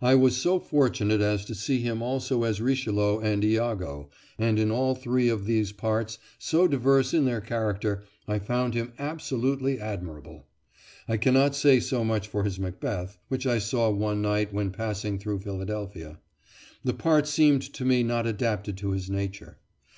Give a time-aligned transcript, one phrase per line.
[0.00, 4.70] I was so fortunate as to see him also as Richelieu and Iago, and in
[4.70, 10.46] all three of these parts, so diverse in their character I found him absolutely admirable.
[11.06, 15.18] I cannot say so much for his Macbeth, which I saw one night when passing
[15.18, 16.20] through Philadelphia.
[16.82, 19.58] The part seemed to me not adapted to his nature.